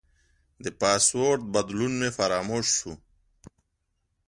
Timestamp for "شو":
2.77-2.93